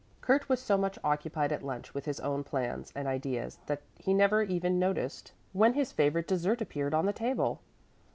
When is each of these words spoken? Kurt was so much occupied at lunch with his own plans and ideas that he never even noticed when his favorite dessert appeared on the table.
Kurt 0.21 0.49
was 0.49 0.59
so 0.59 0.79
much 0.79 0.97
occupied 1.03 1.51
at 1.51 1.61
lunch 1.61 1.93
with 1.93 2.05
his 2.05 2.19
own 2.21 2.43
plans 2.43 2.91
and 2.95 3.07
ideas 3.07 3.59
that 3.67 3.83
he 3.99 4.15
never 4.15 4.41
even 4.41 4.79
noticed 4.79 5.33
when 5.53 5.73
his 5.75 5.91
favorite 5.91 6.25
dessert 6.27 6.59
appeared 6.59 6.95
on 6.95 7.05
the 7.05 7.13
table. 7.13 7.59